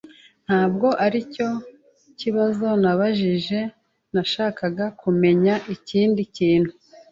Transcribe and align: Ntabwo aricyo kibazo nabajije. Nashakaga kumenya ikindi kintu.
Ntabwo 0.45 0.87
aricyo 1.05 1.49
kibazo 2.19 2.67
nabajije. 2.83 3.59
Nashakaga 4.13 4.85
kumenya 5.01 5.53
ikindi 5.75 6.21
kintu. 6.35 6.71